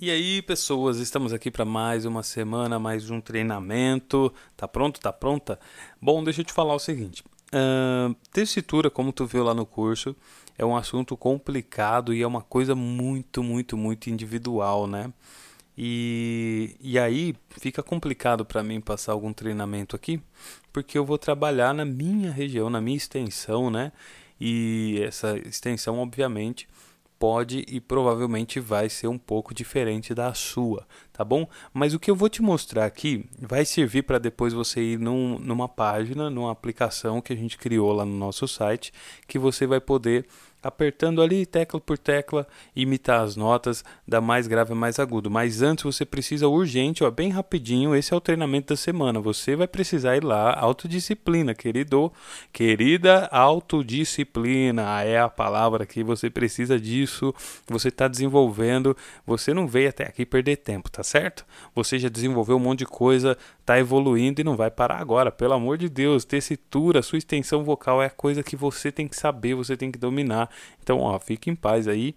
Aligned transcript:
E 0.00 0.12
aí, 0.12 0.40
pessoas, 0.42 0.98
estamos 0.98 1.32
aqui 1.32 1.50
para 1.50 1.64
mais 1.64 2.04
uma 2.04 2.22
semana, 2.22 2.78
mais 2.78 3.10
um 3.10 3.20
treinamento. 3.20 4.32
Tá 4.56 4.68
pronto? 4.68 5.00
Tá 5.00 5.12
pronta? 5.12 5.58
Bom, 6.00 6.22
deixa 6.22 6.40
eu 6.40 6.44
te 6.44 6.52
falar 6.52 6.72
o 6.72 6.78
seguinte. 6.78 7.24
Uh, 7.52 8.14
tessitura, 8.30 8.90
como 8.90 9.12
tu 9.12 9.26
viu 9.26 9.42
lá 9.42 9.52
no 9.52 9.66
curso, 9.66 10.14
é 10.56 10.64
um 10.64 10.76
assunto 10.76 11.16
complicado 11.16 12.14
e 12.14 12.22
é 12.22 12.26
uma 12.28 12.42
coisa 12.42 12.76
muito, 12.76 13.42
muito, 13.42 13.76
muito 13.76 14.08
individual, 14.08 14.86
né? 14.86 15.12
E, 15.76 16.76
e 16.80 16.96
aí 16.96 17.34
fica 17.50 17.82
complicado 17.82 18.44
para 18.44 18.62
mim 18.62 18.80
passar 18.80 19.10
algum 19.10 19.32
treinamento 19.32 19.96
aqui, 19.96 20.22
porque 20.72 20.96
eu 20.96 21.04
vou 21.04 21.18
trabalhar 21.18 21.74
na 21.74 21.84
minha 21.84 22.30
região, 22.30 22.70
na 22.70 22.80
minha 22.80 22.96
extensão, 22.96 23.68
né? 23.68 23.90
E 24.40 25.00
essa 25.02 25.36
extensão, 25.38 25.98
obviamente, 25.98 26.68
pode 27.18 27.64
e 27.68 27.80
provavelmente 27.80 28.60
vai 28.60 28.88
ser 28.88 29.08
um 29.08 29.18
pouco 29.18 29.52
diferente 29.52 30.14
da 30.14 30.32
sua, 30.34 30.86
tá 31.12 31.24
bom? 31.24 31.48
Mas 31.72 31.94
o 31.94 31.98
que 31.98 32.10
eu 32.10 32.16
vou 32.16 32.28
te 32.28 32.40
mostrar 32.40 32.84
aqui 32.84 33.28
vai 33.40 33.64
servir 33.64 34.02
para 34.02 34.18
depois 34.18 34.52
você 34.52 34.80
ir 34.80 34.98
num, 34.98 35.38
numa 35.38 35.68
página, 35.68 36.30
numa 36.30 36.52
aplicação 36.52 37.20
que 37.20 37.32
a 37.32 37.36
gente 37.36 37.58
criou 37.58 37.92
lá 37.92 38.04
no 38.04 38.16
nosso 38.16 38.46
site, 38.46 38.92
que 39.26 39.38
você 39.38 39.66
vai 39.66 39.80
poder 39.80 40.26
apertando 40.62 41.22
ali 41.22 41.46
tecla 41.46 41.80
por 41.80 41.96
tecla, 41.96 42.46
imitar 42.74 43.20
as 43.20 43.36
notas 43.36 43.84
da 44.06 44.20
mais 44.20 44.46
grave 44.46 44.72
a 44.72 44.74
mais 44.74 44.98
agudo. 44.98 45.30
Mas 45.30 45.62
antes 45.62 45.84
você 45.84 46.04
precisa 46.04 46.48
urgente, 46.48 47.04
ó, 47.04 47.10
bem 47.10 47.30
rapidinho, 47.30 47.94
esse 47.94 48.12
é 48.12 48.16
o 48.16 48.20
treinamento 48.20 48.68
da 48.68 48.76
semana. 48.76 49.20
Você 49.20 49.54
vai 49.54 49.68
precisar 49.68 50.16
ir 50.16 50.24
lá, 50.24 50.52
autodisciplina, 50.58 51.54
querido, 51.54 52.12
querida 52.52 53.26
autodisciplina, 53.26 55.02
é 55.02 55.18
a 55.18 55.28
palavra 55.28 55.86
que 55.86 56.02
você 56.02 56.28
precisa 56.28 56.78
disso. 56.78 57.34
Você 57.68 57.88
está 57.88 58.08
desenvolvendo, 58.08 58.96
você 59.26 59.54
não 59.54 59.66
veio 59.66 59.88
até 59.88 60.04
aqui 60.04 60.26
perder 60.26 60.56
tempo, 60.56 60.90
tá 60.90 61.02
certo? 61.02 61.44
Você 61.74 61.98
já 61.98 62.08
desenvolveu 62.08 62.56
um 62.56 62.60
monte 62.60 62.80
de 62.80 62.86
coisa, 62.86 63.36
está 63.68 63.78
evoluindo 63.78 64.40
e 64.40 64.44
não 64.44 64.56
vai 64.56 64.70
parar 64.70 64.98
agora, 64.98 65.30
pelo 65.30 65.52
amor 65.52 65.76
de 65.76 65.90
Deus. 65.90 66.24
Tessitura, 66.24 67.02
sua 67.02 67.18
extensão 67.18 67.62
vocal 67.62 68.02
é 68.02 68.06
a 68.06 68.10
coisa 68.10 68.42
que 68.42 68.56
você 68.56 68.90
tem 68.90 69.06
que 69.06 69.14
saber, 69.14 69.54
você 69.54 69.76
tem 69.76 69.92
que 69.92 69.98
dominar. 69.98 70.48
Então, 70.82 71.00
ó, 71.00 71.18
fique 71.18 71.50
em 71.50 71.54
paz 71.54 71.86
aí 71.86 72.16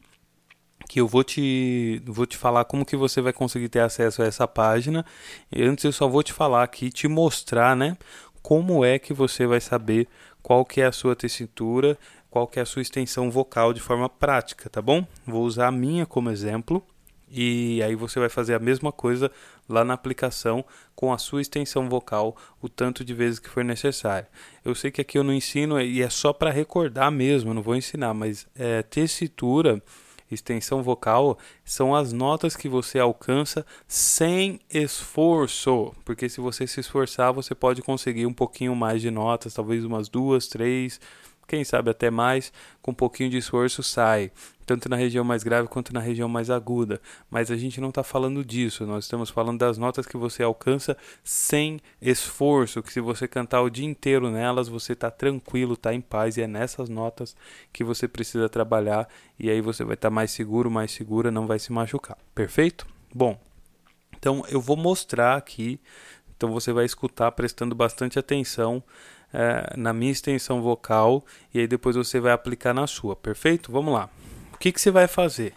que 0.88 1.00
eu 1.00 1.08
vou 1.08 1.24
te 1.24 2.02
vou 2.06 2.26
te 2.26 2.38
falar 2.38 2.66
como 2.66 2.86
que 2.86 2.96
você 2.96 3.22
vai 3.22 3.32
conseguir 3.34 3.70
ter 3.70 3.82
acesso 3.82 4.22
a 4.22 4.26
essa 4.26 4.48
página. 4.48 5.06
E 5.52 5.62
antes 5.62 5.84
eu 5.84 5.92
só 5.92 6.08
vou 6.08 6.24
te 6.24 6.32
falar 6.34 6.64
aqui, 6.64 6.90
te 6.90 7.08
mostrar, 7.08 7.76
né, 7.76 7.98
como 8.42 8.86
é 8.86 8.98
que 8.98 9.14
você 9.14 9.46
vai 9.46 9.60
saber 9.60 10.08
qual 10.42 10.66
que 10.66 10.82
é 10.82 10.86
a 10.86 10.92
sua 10.92 11.16
tessitura, 11.16 11.98
qual 12.30 12.48
que 12.48 12.60
é 12.60 12.62
a 12.64 12.66
sua 12.66 12.82
extensão 12.82 13.30
vocal 13.30 13.74
de 13.74 13.82
forma 13.82 14.10
prática, 14.10 14.70
tá 14.70 14.82
bom? 14.82 15.06
Vou 15.26 15.44
usar 15.44 15.68
a 15.68 15.72
minha 15.72 16.06
como 16.06 16.30
exemplo 16.32 16.84
e 17.32 17.82
aí 17.82 17.96
você 17.96 18.20
vai 18.20 18.30
fazer 18.30 18.54
a 18.54 18.60
mesma 18.60 18.92
coisa 18.92 19.32
lá 19.68 19.86
na 19.86 19.94
aplicação 19.94 20.66
com 20.94 21.14
a 21.14 21.18
sua 21.18 21.42
extensão 21.42 21.90
vocal 21.90 22.36
o 22.62 22.68
tanto 22.68 23.06
de 23.06 23.14
vezes 23.14 23.40
que 23.40 23.50
for 23.50 23.64
necessário. 23.64 24.28
Eu 24.66 24.76
sei 24.76 24.92
que 24.92 25.02
aqui 25.02 25.18
eu 25.18 25.24
não 25.24 25.34
ensino 25.34 25.80
e 25.80 26.02
é 26.02 26.10
só 26.10 26.34
para 26.34 26.52
recordar 26.52 27.12
mesmo, 27.12 27.54
não 27.54 27.62
vou 27.62 27.76
ensinar, 27.76 28.14
mas 28.14 28.46
é, 28.54 28.84
tessitura, 28.84 29.82
extensão 30.30 30.84
vocal 30.84 31.38
são 31.64 31.96
as 31.96 32.12
notas 32.12 32.56
que 32.56 32.68
você 32.68 33.00
alcança 33.00 33.66
sem 33.88 34.60
esforço, 34.70 35.94
porque 36.04 36.28
se 36.30 36.42
você 36.42 36.68
se 36.68 36.80
esforçar 36.80 37.34
você 37.34 37.56
pode 37.56 37.82
conseguir 37.82 38.26
um 38.26 38.34
pouquinho 38.34 38.76
mais 38.76 39.02
de 39.02 39.12
notas, 39.12 39.54
talvez 39.54 39.84
umas 39.86 40.10
duas, 40.10 40.48
três 40.48 41.00
quem 41.52 41.66
sabe 41.66 41.90
até 41.90 42.10
mais, 42.10 42.54
com 42.82 42.92
um 42.92 42.94
pouquinho 42.94 43.30
de 43.30 43.36
esforço 43.36 43.84
sai, 43.84 44.32
tanto 44.66 44.88
na 44.88 44.96
região 44.96 45.22
mais 45.26 45.44
grave 45.44 45.68
quanto 45.68 45.94
na 45.94 46.00
região 46.00 46.30
mais 46.30 46.50
aguda. 46.50 47.02
Mas 47.30 47.52
a 47.52 47.58
gente 47.58 47.82
não 47.82 47.90
está 47.90 48.04
falando 48.04 48.46
disso, 48.46 48.86
nós 48.86 49.04
estamos 49.04 49.30
falando 49.30 49.60
das 49.60 49.78
notas 49.78 50.06
que 50.06 50.16
você 50.16 50.44
alcança 50.44 50.96
sem 51.26 51.82
esforço, 52.02 52.82
que 52.82 52.94
se 52.94 53.02
você 53.02 53.28
cantar 53.28 53.64
o 53.64 53.70
dia 53.70 53.86
inteiro 53.86 54.32
nelas, 54.32 54.70
você 54.70 54.94
está 54.94 55.12
tranquilo, 55.12 55.74
está 55.74 55.94
em 55.94 56.00
paz, 56.00 56.38
e 56.38 56.42
é 56.42 56.48
nessas 56.48 56.88
notas 56.88 57.36
que 57.74 57.84
você 57.84 58.08
precisa 58.08 58.48
trabalhar, 58.48 59.10
e 59.38 59.50
aí 59.50 59.60
você 59.60 59.84
vai 59.84 59.96
estar 59.96 60.08
tá 60.08 60.16
mais 60.16 60.32
seguro, 60.32 60.72
mais 60.72 60.92
segura, 60.92 61.30
não 61.30 61.48
vai 61.48 61.60
se 61.60 61.74
machucar. 61.74 62.18
Perfeito? 62.34 62.88
Bom, 63.14 63.38
então 64.18 64.46
eu 64.48 64.62
vou 64.62 64.78
mostrar 64.78 65.36
aqui, 65.36 65.82
então 66.38 66.50
você 66.50 66.72
vai 66.72 66.86
escutar 66.86 67.30
prestando 67.34 67.76
bastante 67.76 68.18
atenção 68.18 68.82
é, 69.34 69.74
na 69.78 69.94
minha 69.94 70.12
extensão 70.12 70.62
vocal 70.62 71.24
e 71.54 71.60
aí 71.60 71.68
depois 71.68 71.96
você 71.96 72.20
vai 72.20 72.32
aplicar 72.32 72.74
na 72.74 72.88
sua, 72.88 73.16
perfeito? 73.16 73.72
Vamos 73.72 73.94
lá. 73.94 74.10
O 74.54 74.58
que, 74.58 74.72
que 74.72 74.80
você 74.80 74.92
vai 74.92 75.08
fazer? 75.08 75.54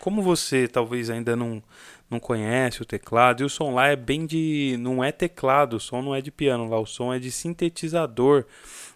Como 0.00 0.22
você 0.22 0.68
talvez 0.68 1.08
ainda 1.10 1.34
não, 1.34 1.62
não 2.10 2.20
conhece 2.20 2.82
o 2.82 2.84
teclado, 2.84 3.42
e 3.42 3.46
o 3.46 3.48
som 3.48 3.74
lá 3.74 3.88
é 3.88 3.96
bem 3.96 4.26
de. 4.26 4.76
não 4.78 5.02
é 5.02 5.10
teclado, 5.10 5.76
o 5.76 5.80
som 5.80 6.02
não 6.02 6.14
é 6.14 6.20
de 6.20 6.30
piano 6.30 6.68
lá, 6.68 6.78
o 6.78 6.86
som 6.86 7.12
é 7.12 7.18
de 7.18 7.30
sintetizador. 7.30 8.44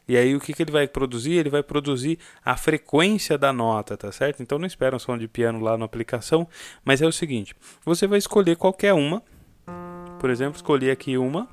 E 0.07 0.17
aí 0.17 0.35
o 0.35 0.41
que, 0.41 0.55
que 0.55 0.63
ele 0.63 0.73
vai 0.73 0.89
produzir? 0.89 1.33
Ele 1.33 1.51
vai 1.51 1.63
produzir 1.63 2.19
a 2.45 2.57
frequência 2.57 3.37
da 3.37 3.53
nota, 3.53 3.97
tá 3.97 4.11
certo? 4.11 4.43
Então 4.43 4.59
não 4.59 4.67
espera 4.67 4.97
um 4.97 4.99
som 4.99 5.19
de 5.19 5.29
piano 5.29 5.61
lá 5.61 5.77
na 5.77 5.85
aplicação, 5.85 6.49
mas 6.85 7.03
é 7.03 7.07
o 7.07 7.13
seguinte: 7.13 7.55
você 7.85 8.07
vai 8.07 8.19
escolher 8.19 8.57
qualquer 8.57 8.95
uma. 8.95 9.23
Por 10.19 10.31
exemplo, 10.31 10.57
escolher 10.57 10.91
aqui 10.91 11.17
uma 11.17 11.49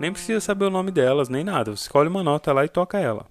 nem 0.00 0.12
precisa 0.12 0.40
saber 0.40 0.66
o 0.66 0.70
nome 0.70 0.90
delas, 0.90 1.28
nem 1.28 1.44
nada. 1.44 1.70
Você 1.74 1.82
escolhe 1.82 2.08
uma 2.08 2.22
nota 2.22 2.52
lá 2.52 2.64
e 2.64 2.68
toca 2.68 2.98
ela. 2.98 3.26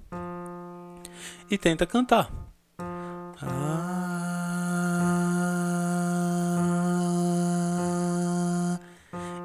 E 1.49 1.57
tenta 1.57 1.85
cantar. 1.85 2.29
Ah, 3.41 4.17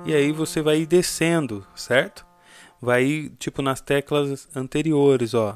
e 0.05 0.15
aí 0.15 0.32
você 0.32 0.61
vai 0.61 0.84
descendo, 0.84 1.65
certo? 1.75 2.27
Vai 2.81 3.31
tipo 3.38 3.62
nas 3.62 3.81
teclas 3.81 4.49
anteriores, 4.56 5.34
ó. 5.34 5.55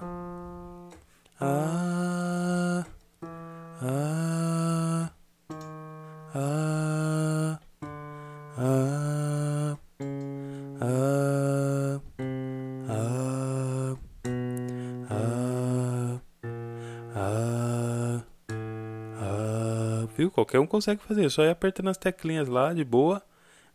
Qualquer 20.31 20.59
um 20.61 20.67
consegue 20.67 21.03
fazer. 21.03 21.29
Só 21.31 21.45
ir 21.45 21.51
apertando 21.51 21.89
as 21.91 21.97
teclinhas 21.97 22.49
lá 22.49 22.73
de 22.73 22.85
boa, 22.85 23.23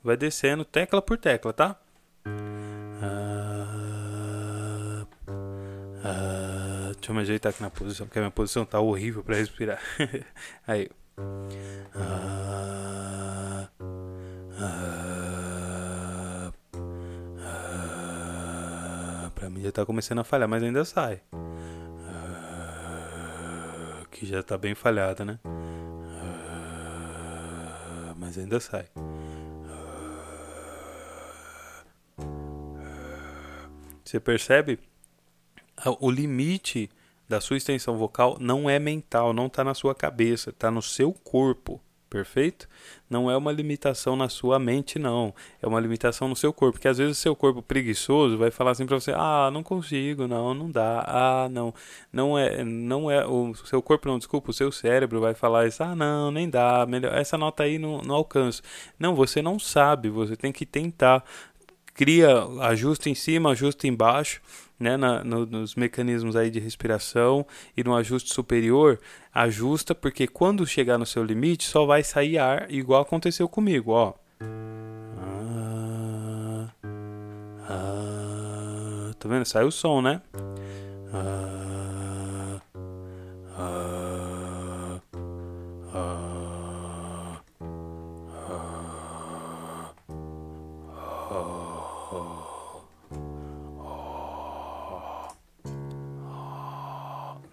vai 0.03 0.17
descendo 0.17 0.65
tecla 0.65 1.01
por 1.01 1.17
tecla, 1.17 1.53
tá? 1.53 1.75
Ah, 3.03 5.05
ah, 6.03 6.91
deixa 6.93 7.11
eu 7.11 7.15
me 7.15 7.21
ajeitar 7.21 7.51
aqui 7.51 7.61
na 7.61 7.69
posição, 7.69 8.05
porque 8.05 8.19
a 8.19 8.21
minha 8.21 8.31
posição 8.31 8.65
tá 8.65 8.79
horrível 8.79 9.23
para 9.23 9.35
respirar. 9.35 9.79
Aí. 10.67 10.89
Ah, 11.95 13.67
ah, 14.59 16.51
ah, 17.39 19.31
pra 19.35 19.49
mim 19.49 19.61
já 19.61 19.71
tá 19.71 19.85
começando 19.85 20.19
a 20.19 20.23
falhar, 20.23 20.47
mas 20.47 20.63
ainda 20.63 20.85
sai. 20.85 21.21
Ah, 22.07 24.03
que 24.11 24.25
já 24.25 24.41
tá 24.43 24.57
bem 24.57 24.75
falhada, 24.75 25.25
né? 25.25 25.39
Mas 28.31 28.37
ainda 28.37 28.61
sai. 28.61 28.85
Você 34.05 34.21
percebe? 34.21 34.79
O 35.99 36.09
limite 36.09 36.89
da 37.27 37.41
sua 37.41 37.57
extensão 37.57 37.97
vocal 37.97 38.37
não 38.39 38.69
é 38.69 38.79
mental, 38.79 39.33
não 39.33 39.47
está 39.47 39.65
na 39.65 39.73
sua 39.73 39.93
cabeça, 39.93 40.51
está 40.51 40.71
no 40.71 40.81
seu 40.81 41.11
corpo. 41.11 41.81
Perfeito? 42.11 42.67
Não 43.09 43.31
é 43.31 43.37
uma 43.37 43.53
limitação 43.53 44.17
na 44.17 44.27
sua 44.27 44.59
mente, 44.59 44.99
não. 44.99 45.33
É 45.61 45.65
uma 45.65 45.79
limitação 45.79 46.27
no 46.27 46.35
seu 46.35 46.51
corpo. 46.51 46.73
Porque 46.73 46.89
às 46.89 46.97
vezes 46.97 47.17
o 47.17 47.21
seu 47.21 47.33
corpo 47.33 47.61
preguiçoso 47.61 48.37
vai 48.37 48.51
falar 48.51 48.71
assim 48.71 48.85
para 48.85 48.99
você: 48.99 49.13
ah, 49.15 49.49
não 49.51 49.63
consigo, 49.63 50.27
não, 50.27 50.53
não 50.53 50.69
dá, 50.69 51.05
ah, 51.07 51.47
não. 51.49 51.73
Não 52.11 52.37
é, 52.37 52.65
não 52.65 53.09
é. 53.09 53.25
O 53.25 53.55
seu 53.55 53.81
corpo, 53.81 54.09
não, 54.09 54.17
desculpa, 54.17 54.51
o 54.51 54.53
seu 54.53 54.73
cérebro 54.73 55.21
vai 55.21 55.33
falar 55.33 55.67
isso: 55.67 55.81
ah, 55.81 55.95
não, 55.95 56.31
nem 56.31 56.49
dá, 56.49 56.85
melhor, 56.85 57.13
essa 57.13 57.37
nota 57.37 57.63
aí 57.63 57.79
não, 57.79 58.01
não 58.01 58.15
alcanço. 58.15 58.61
Não, 58.99 59.15
você 59.15 59.41
não 59.41 59.57
sabe, 59.57 60.09
você 60.09 60.35
tem 60.35 60.51
que 60.51 60.65
tentar. 60.65 61.23
Cria 61.93 62.43
ajuste 62.61 63.09
em 63.09 63.15
cima, 63.15 63.51
ajuste 63.51 63.87
embaixo 63.87 64.41
né, 64.81 64.97
na, 64.97 65.23
no, 65.23 65.45
nos 65.45 65.75
mecanismos 65.75 66.35
aí 66.35 66.49
de 66.49 66.59
respiração 66.59 67.45
e 67.77 67.83
no 67.83 67.95
ajuste 67.95 68.33
superior, 68.33 68.99
ajusta 69.33 69.93
porque 69.93 70.25
quando 70.27 70.65
chegar 70.65 70.97
no 70.97 71.05
seu 71.05 71.23
limite 71.23 71.65
só 71.65 71.85
vai 71.85 72.03
sair 72.03 72.39
ar, 72.39 72.65
igual 72.71 73.03
aconteceu 73.03 73.47
comigo, 73.47 73.91
ó. 73.91 74.13
Ah, 75.19 76.67
ah, 77.69 79.11
tá 79.19 79.29
vendo? 79.29 79.45
Sai 79.45 79.63
o 79.63 79.71
som, 79.71 80.01
né? 80.01 80.21
Ah, 81.13 82.61
ah, 83.57 85.01
ah, 85.93 86.30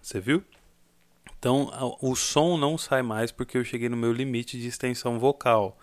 Você 0.08 0.20
viu? 0.20 0.42
Então 1.38 1.70
o 2.00 2.16
som 2.16 2.56
não 2.56 2.78
sai 2.78 3.02
mais 3.02 3.30
porque 3.30 3.58
eu 3.58 3.64
cheguei 3.64 3.90
no 3.90 3.96
meu 3.96 4.10
limite 4.10 4.58
de 4.58 4.66
extensão 4.66 5.18
vocal. 5.18 5.76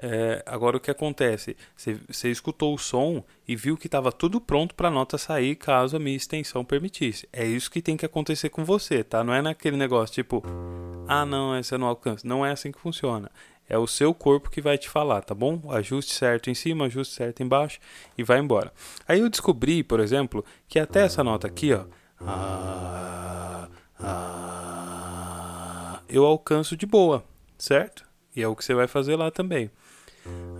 É, 0.00 0.44
agora 0.46 0.76
o 0.76 0.80
que 0.80 0.92
acontece? 0.92 1.56
Você, 1.76 2.30
escutou 2.30 2.72
o 2.72 2.78
som 2.78 3.24
e 3.48 3.56
viu 3.56 3.76
que 3.76 3.88
estava 3.88 4.12
tudo 4.12 4.40
pronto 4.40 4.76
para 4.76 4.86
a 4.86 4.90
nota 4.92 5.18
sair 5.18 5.56
caso 5.56 5.96
a 5.96 5.98
minha 5.98 6.16
extensão 6.16 6.64
permitisse. 6.64 7.28
É 7.32 7.44
isso 7.44 7.68
que 7.68 7.82
tem 7.82 7.96
que 7.96 8.06
acontecer 8.06 8.48
com 8.48 8.64
você, 8.64 9.02
tá? 9.02 9.24
Não 9.24 9.34
é 9.34 9.42
naquele 9.42 9.76
negócio 9.76 10.14
tipo, 10.14 10.40
ah 11.08 11.26
não, 11.26 11.52
essa 11.52 11.76
não 11.76 11.88
alcanço. 11.88 12.24
Não 12.24 12.46
é 12.46 12.52
assim 12.52 12.70
que 12.70 12.78
funciona. 12.78 13.28
É 13.68 13.76
o 13.76 13.88
seu 13.88 14.14
corpo 14.14 14.50
que 14.50 14.60
vai 14.60 14.78
te 14.78 14.88
falar, 14.88 15.22
tá 15.22 15.34
bom? 15.34 15.62
Ajuste 15.72 16.14
certo 16.14 16.48
em 16.48 16.54
cima, 16.54 16.86
ajuste 16.86 17.12
certo 17.12 17.42
embaixo 17.42 17.80
e 18.16 18.22
vai 18.22 18.38
embora. 18.38 18.72
Aí 19.08 19.18
eu 19.18 19.28
descobri, 19.28 19.82
por 19.82 19.98
exemplo, 19.98 20.44
que 20.68 20.78
até 20.78 21.00
essa 21.00 21.24
nota 21.24 21.48
aqui, 21.48 21.74
ó, 21.74 21.86
ah, 22.20 23.37
ah, 24.00 26.00
eu 26.08 26.24
alcanço 26.24 26.76
de 26.76 26.86
boa, 26.86 27.24
certo? 27.56 28.04
E 28.34 28.42
é 28.42 28.48
o 28.48 28.54
que 28.54 28.64
você 28.64 28.74
vai 28.74 28.86
fazer 28.86 29.16
lá 29.16 29.30
também. 29.30 29.70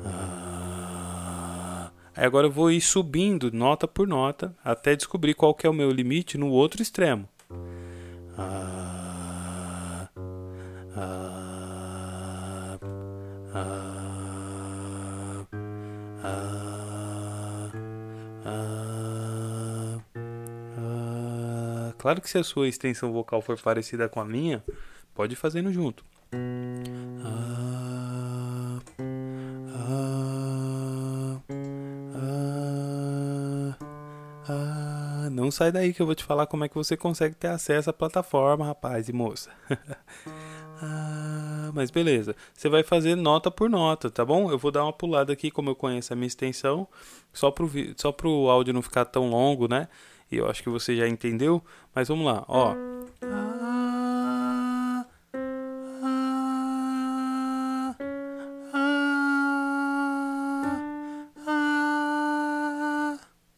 Ah, 0.04 1.90
aí 2.16 2.24
agora 2.24 2.46
eu 2.46 2.50
vou 2.50 2.70
ir 2.70 2.80
subindo 2.80 3.52
nota 3.52 3.86
por 3.86 4.06
nota 4.06 4.54
até 4.64 4.96
descobrir 4.96 5.34
qual 5.34 5.54
que 5.54 5.66
é 5.66 5.70
o 5.70 5.74
meu 5.74 5.90
limite 5.90 6.36
no 6.36 6.48
outro 6.48 6.82
extremo. 6.82 7.28
Ah, 8.36 10.08
ah, 10.96 12.78
ah, 13.54 13.87
Claro 21.98 22.20
que 22.20 22.30
se 22.30 22.38
a 22.38 22.44
sua 22.44 22.68
extensão 22.68 23.12
vocal 23.12 23.42
for 23.42 23.60
parecida 23.60 24.08
com 24.08 24.20
a 24.20 24.24
minha, 24.24 24.62
pode 25.14 25.34
ir 25.34 25.36
fazendo 25.36 25.72
junto. 25.72 26.04
Não 35.48 35.52
sai 35.52 35.72
daí 35.72 35.94
que 35.94 36.02
eu 36.02 36.04
vou 36.04 36.14
te 36.14 36.24
falar 36.24 36.46
como 36.46 36.64
é 36.64 36.68
que 36.68 36.74
você 36.74 36.94
consegue 36.94 37.34
ter 37.34 37.46
acesso 37.46 37.88
à 37.88 37.92
plataforma, 37.92 38.66
rapaz 38.66 39.08
e 39.08 39.14
moça. 39.14 39.50
ah, 40.82 41.70
mas 41.72 41.90
beleza. 41.90 42.36
Você 42.52 42.68
vai 42.68 42.82
fazer 42.82 43.14
nota 43.14 43.50
por 43.50 43.70
nota, 43.70 44.10
tá 44.10 44.24
bom? 44.26 44.50
Eu 44.50 44.58
vou 44.58 44.70
dar 44.70 44.82
uma 44.82 44.92
pulada 44.92 45.32
aqui, 45.32 45.50
como 45.50 45.70
eu 45.70 45.74
conheço 45.74 46.12
a 46.12 46.16
minha 46.16 46.26
extensão, 46.26 46.86
só 47.32 47.50
pro, 47.50 47.70
só 47.96 48.12
pro 48.12 48.50
áudio 48.50 48.74
não 48.74 48.82
ficar 48.82 49.04
tão 49.06 49.30
longo, 49.30 49.66
né? 49.66 49.88
E 50.30 50.36
eu 50.36 50.48
acho 50.48 50.62
que 50.62 50.68
você 50.68 50.96
já 50.96 51.08
entendeu. 51.08 51.62
Mas 51.94 52.08
vamos 52.08 52.26
lá, 52.26 52.44
ó. 52.48 52.74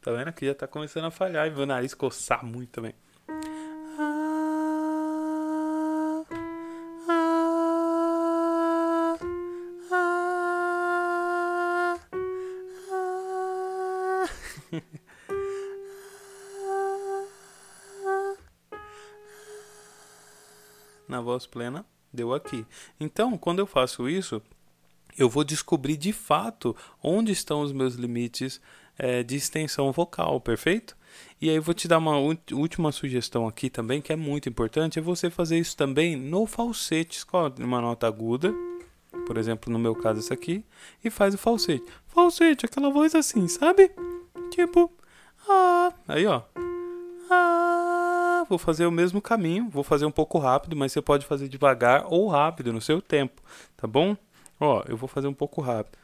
Tá 0.00 0.12
vendo? 0.12 0.28
Aqui 0.28 0.46
já 0.46 0.54
tá 0.54 0.66
começando 0.66 1.04
a 1.04 1.10
falhar 1.10 1.46
e 1.46 1.50
meu 1.50 1.66
nariz 1.66 1.94
coçar 1.94 2.44
muito 2.44 2.70
também. 2.70 2.94
Na 21.20 21.24
voz 21.24 21.46
plena, 21.46 21.84
deu 22.10 22.32
aqui. 22.32 22.64
Então, 22.98 23.36
quando 23.36 23.58
eu 23.58 23.66
faço 23.66 24.08
isso, 24.08 24.40
eu 25.18 25.28
vou 25.28 25.44
descobrir 25.44 25.98
de 25.98 26.14
fato 26.14 26.74
onde 27.02 27.30
estão 27.30 27.60
os 27.60 27.72
meus 27.72 27.94
limites 27.94 28.58
é, 28.96 29.22
de 29.22 29.36
extensão 29.36 29.92
vocal, 29.92 30.40
perfeito? 30.40 30.96
E 31.38 31.50
aí 31.50 31.58
vou 31.58 31.74
te 31.74 31.86
dar 31.86 31.98
uma 31.98 32.16
última 32.16 32.90
sugestão 32.90 33.46
aqui 33.46 33.68
também, 33.68 34.00
que 34.00 34.14
é 34.14 34.16
muito 34.16 34.48
importante, 34.48 34.98
é 34.98 35.02
você 35.02 35.28
fazer 35.28 35.58
isso 35.58 35.76
também 35.76 36.16
no 36.16 36.46
falsete. 36.46 37.18
Escolhe 37.18 37.62
uma 37.62 37.82
nota 37.82 38.06
aguda, 38.06 38.50
por 39.26 39.36
exemplo, 39.36 39.70
no 39.70 39.78
meu 39.78 39.94
caso 39.94 40.20
essa 40.20 40.32
aqui, 40.32 40.64
e 41.04 41.10
faz 41.10 41.34
o 41.34 41.38
falsete. 41.38 41.84
Falsete, 42.06 42.64
aquela 42.64 42.88
voz 42.88 43.14
assim, 43.14 43.46
sabe? 43.46 43.90
Tipo, 44.50 44.90
ah, 45.46 45.92
aí 46.08 46.24
ó. 46.24 46.44
Ah, 47.30 47.89
vou 48.50 48.58
fazer 48.58 48.84
o 48.84 48.90
mesmo 48.90 49.22
caminho, 49.22 49.68
vou 49.70 49.84
fazer 49.84 50.04
um 50.04 50.10
pouco 50.10 50.38
rápido, 50.38 50.76
mas 50.76 50.92
você 50.92 51.00
pode 51.00 51.24
fazer 51.24 51.48
devagar 51.48 52.04
ou 52.08 52.26
rápido 52.26 52.72
no 52.72 52.80
seu 52.80 53.00
tempo, 53.00 53.40
tá 53.76 53.86
bom? 53.86 54.16
Ó, 54.58 54.82
eu 54.88 54.96
vou 54.96 55.08
fazer 55.08 55.28
um 55.28 55.32
pouco 55.32 55.60
rápido. 55.60 55.99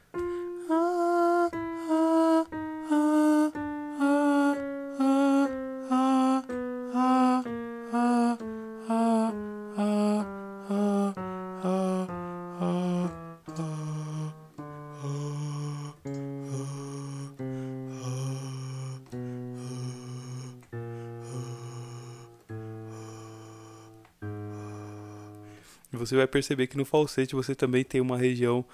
Você 25.93 26.17
vai 26.17 26.27
perceber 26.27 26.67
que 26.67 26.77
no 26.77 26.85
falsete 26.85 27.35
você 27.35 27.55
também 27.55 27.85
tem 27.85 28.00
uma 28.00 28.17
região 28.17 28.65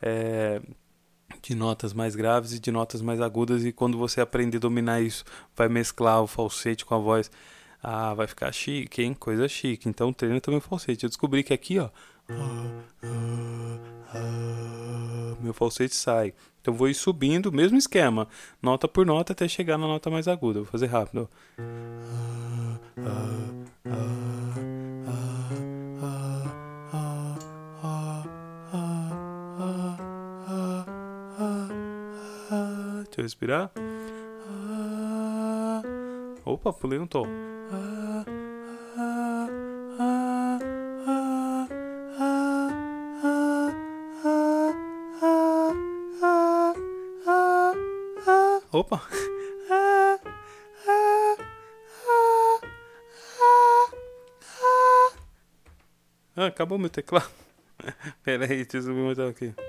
é, 0.00 0.60
de 1.42 1.54
notas 1.54 1.92
mais 1.92 2.14
graves 2.14 2.52
e 2.52 2.58
de 2.58 2.70
notas 2.70 3.00
mais 3.02 3.20
agudas 3.20 3.64
e 3.64 3.72
quando 3.72 3.98
você 3.98 4.20
aprender 4.20 4.58
a 4.58 4.60
dominar 4.60 5.00
isso, 5.00 5.24
vai 5.56 5.68
mesclar 5.68 6.22
o 6.22 6.26
falsete 6.26 6.84
com 6.84 6.94
a 6.94 6.98
voz. 6.98 7.30
Ah, 7.82 8.12
vai 8.14 8.26
ficar 8.26 8.50
chique, 8.52 9.02
hein? 9.02 9.14
Coisa 9.14 9.46
chique. 9.48 9.88
Então 9.88 10.12
treina 10.12 10.40
também 10.40 10.58
o 10.58 10.60
falsete. 10.60 11.04
Eu 11.04 11.08
descobri 11.08 11.44
que 11.44 11.54
aqui, 11.54 11.78
ó, 11.78 11.90
meu 15.40 15.54
falsete 15.54 15.94
sai. 15.94 16.34
Então 16.60 16.74
vou 16.74 16.88
ir 16.88 16.94
subindo, 16.94 17.52
mesmo 17.52 17.78
esquema, 17.78 18.28
nota 18.60 18.88
por 18.88 19.06
nota 19.06 19.32
até 19.32 19.48
chegar 19.48 19.78
na 19.78 19.86
nota 19.86 20.10
mais 20.10 20.26
aguda. 20.28 20.60
Vou 20.60 20.68
fazer 20.68 20.86
rápido. 20.86 21.30
Deixa 23.84 24.27
respirar. 33.28 33.70
Ah, 34.48 35.82
opa, 36.44 36.72
pulei 36.72 36.98
um 36.98 37.06
tom. 37.06 37.26
Opa. 48.70 49.02
Ah, 56.36 56.46
acabou 56.46 56.78
meu 56.78 56.88
teclado. 56.88 57.28
Pera 58.22 58.44
aí, 58.44 58.64
deixa 58.64 58.76
eu 58.76 58.82
subir 58.82 59.20
aqui. 59.22 59.67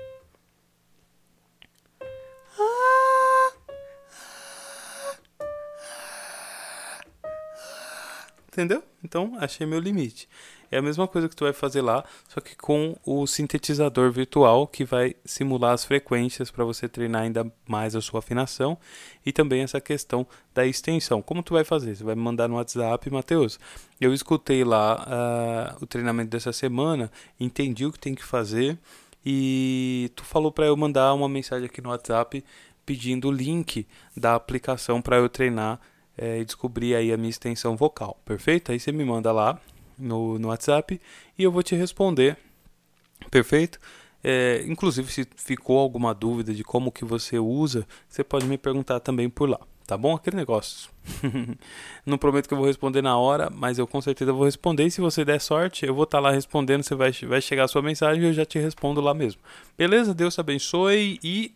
Entendeu? 8.60 8.82
Então, 9.02 9.32
achei 9.38 9.66
meu 9.66 9.80
limite. 9.80 10.28
É 10.70 10.76
a 10.76 10.82
mesma 10.82 11.08
coisa 11.08 11.30
que 11.30 11.34
tu 11.34 11.44
vai 11.44 11.52
fazer 11.54 11.80
lá, 11.80 12.04
só 12.28 12.42
que 12.42 12.54
com 12.54 12.94
o 13.06 13.26
sintetizador 13.26 14.12
virtual 14.12 14.66
que 14.66 14.84
vai 14.84 15.16
simular 15.24 15.72
as 15.72 15.82
frequências 15.82 16.50
para 16.50 16.62
você 16.62 16.86
treinar 16.86 17.22
ainda 17.22 17.50
mais 17.66 17.96
a 17.96 18.02
sua 18.02 18.18
afinação 18.18 18.76
e 19.24 19.32
também 19.32 19.62
essa 19.62 19.80
questão 19.80 20.26
da 20.52 20.66
extensão. 20.66 21.22
Como 21.22 21.42
tu 21.42 21.54
vai 21.54 21.64
fazer? 21.64 21.96
Você 21.96 22.04
vai 22.04 22.14
me 22.14 22.20
mandar 22.20 22.48
no 22.48 22.56
WhatsApp, 22.56 23.10
Matheus. 23.10 23.58
Eu 23.98 24.12
escutei 24.12 24.62
lá 24.62 25.76
uh, 25.80 25.82
o 25.82 25.86
treinamento 25.86 26.28
dessa 26.28 26.52
semana, 26.52 27.10
entendi 27.40 27.86
o 27.86 27.92
que 27.92 27.98
tem 27.98 28.14
que 28.14 28.22
fazer 28.22 28.78
e 29.24 30.12
tu 30.14 30.22
falou 30.22 30.52
para 30.52 30.66
eu 30.66 30.76
mandar 30.76 31.14
uma 31.14 31.30
mensagem 31.30 31.64
aqui 31.64 31.80
no 31.80 31.88
WhatsApp 31.88 32.44
pedindo 32.84 33.28
o 33.28 33.32
link 33.32 33.86
da 34.14 34.34
aplicação 34.34 35.00
para 35.00 35.16
eu 35.16 35.30
treinar 35.30 35.80
é, 36.20 36.38
e 36.38 36.44
descobrir 36.44 36.94
aí 36.94 37.10
a 37.10 37.16
minha 37.16 37.30
extensão 37.30 37.74
vocal, 37.74 38.20
perfeito? 38.26 38.70
Aí 38.70 38.78
você 38.78 38.92
me 38.92 39.02
manda 39.02 39.32
lá 39.32 39.58
no, 39.98 40.38
no 40.38 40.48
WhatsApp 40.48 41.00
e 41.38 41.42
eu 41.42 41.50
vou 41.50 41.62
te 41.62 41.74
responder, 41.74 42.36
perfeito? 43.30 43.80
É, 44.22 44.62
inclusive, 44.66 45.10
se 45.10 45.26
ficou 45.34 45.78
alguma 45.78 46.12
dúvida 46.12 46.52
de 46.52 46.62
como 46.62 46.92
que 46.92 47.06
você 47.06 47.38
usa, 47.38 47.86
você 48.06 48.22
pode 48.22 48.44
me 48.44 48.58
perguntar 48.58 49.00
também 49.00 49.30
por 49.30 49.48
lá. 49.48 49.58
Tá 49.86 49.96
bom? 49.96 50.14
Aquele 50.14 50.36
negócio. 50.36 50.90
Não 52.04 52.18
prometo 52.18 52.46
que 52.46 52.54
eu 52.54 52.58
vou 52.58 52.66
responder 52.66 53.00
na 53.02 53.16
hora, 53.16 53.50
mas 53.50 53.78
eu 53.78 53.86
com 53.86 54.00
certeza 54.00 54.30
vou 54.32 54.44
responder. 54.44 54.84
E 54.84 54.90
se 54.90 55.00
você 55.00 55.24
der 55.24 55.40
sorte, 55.40 55.86
eu 55.86 55.94
vou 55.94 56.04
estar 56.04 56.18
tá 56.18 56.22
lá 56.22 56.30
respondendo. 56.30 56.82
Você 56.82 56.94
vai, 56.94 57.10
vai 57.10 57.40
chegar 57.40 57.64
a 57.64 57.68
sua 57.68 57.82
mensagem 57.82 58.22
e 58.22 58.26
eu 58.26 58.32
já 58.32 58.44
te 58.44 58.58
respondo 58.58 59.00
lá 59.00 59.14
mesmo. 59.14 59.40
Beleza? 59.76 60.14
Deus 60.14 60.34
te 60.34 60.40
abençoe 60.40 61.18
e 61.24 61.52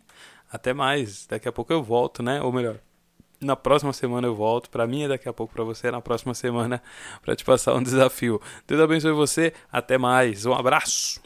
até 0.51 0.73
mais. 0.73 1.27
Daqui 1.27 1.47
a 1.47 1.51
pouco 1.51 1.71
eu 1.71 1.81
volto, 1.81 2.21
né? 2.21 2.41
Ou 2.41 2.51
melhor, 2.51 2.77
na 3.41 3.55
próxima 3.55 3.93
semana 3.93 4.27
eu 4.27 4.35
volto. 4.35 4.69
Para 4.69 4.87
mim 4.87 5.03
é 5.03 5.07
daqui 5.07 5.27
a 5.27 5.33
pouco, 5.33 5.53
para 5.53 5.63
você 5.63 5.87
é 5.87 5.91
na 5.91 6.01
próxima 6.01 6.33
semana 6.33 6.81
para 7.23 7.35
te 7.35 7.43
passar 7.43 7.73
um 7.75 7.83
desafio. 7.83 8.41
Deus 8.67 8.81
abençoe 8.81 9.11
você. 9.11 9.53
Até 9.71 9.97
mais. 9.97 10.45
Um 10.45 10.53
abraço. 10.53 11.21